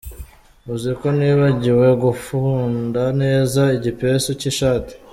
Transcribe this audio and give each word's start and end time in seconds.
Uziko 0.73 1.05
nibagiwe 1.17 1.87
gufunda 2.03 3.01
neza 3.21 3.61
igipesu 3.77 4.27
cy’ 4.39 4.47
ishati. 4.53 4.93